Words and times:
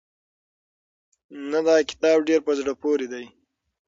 نه 1.51 1.59
دا 1.67 1.75
کتاب 1.89 2.17
ډېر 2.27 2.39
په 2.47 2.51
زړه 2.59 2.73
پورې 2.81 3.07
دی. 3.13 3.25